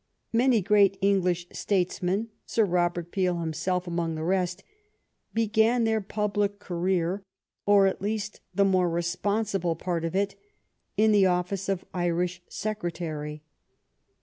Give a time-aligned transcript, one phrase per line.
[0.33, 2.29] Many great English statesmen.
[2.47, 4.63] Sir Robert Peel himself among the rest,
[5.31, 7.21] began their public career,
[7.67, 10.33] or at least the more responsible part of it,
[10.97, 13.43] in the office of Irish Secretary.